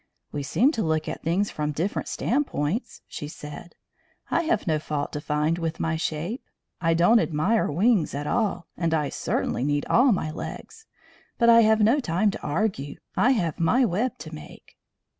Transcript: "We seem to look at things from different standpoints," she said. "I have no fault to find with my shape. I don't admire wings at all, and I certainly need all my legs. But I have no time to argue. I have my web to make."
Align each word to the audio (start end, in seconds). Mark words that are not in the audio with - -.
"We 0.31 0.41
seem 0.41 0.71
to 0.71 0.81
look 0.81 1.07
at 1.07 1.21
things 1.21 1.51
from 1.51 1.73
different 1.73 2.07
standpoints," 2.07 3.03
she 3.07 3.27
said. 3.27 3.75
"I 4.31 4.41
have 4.45 4.65
no 4.65 4.79
fault 4.79 5.11
to 5.11 5.21
find 5.21 5.59
with 5.59 5.79
my 5.79 5.95
shape. 5.95 6.43
I 6.81 6.95
don't 6.95 7.19
admire 7.19 7.67
wings 7.71 8.15
at 8.15 8.25
all, 8.25 8.65
and 8.75 8.95
I 8.95 9.09
certainly 9.09 9.63
need 9.63 9.85
all 9.85 10.11
my 10.11 10.31
legs. 10.31 10.87
But 11.37 11.49
I 11.51 11.59
have 11.61 11.81
no 11.81 11.99
time 11.99 12.31
to 12.31 12.41
argue. 12.41 12.95
I 13.15 13.33
have 13.33 13.59
my 13.59 13.85
web 13.85 14.17
to 14.17 14.33
make." 14.33 14.75